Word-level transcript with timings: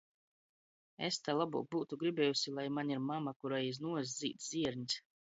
Es 1.07 1.17
to 1.25 1.33
lobuok 1.41 1.67
byutu 1.75 1.99
gribiejuse, 2.03 2.53
lai 2.59 2.63
maņ 2.77 2.93
ir 2.93 3.03
mama, 3.09 3.33
kurai 3.43 3.59
iz 3.67 3.79
nuoss 3.83 4.15
zīd 4.23 4.41
zierņs. 4.47 4.97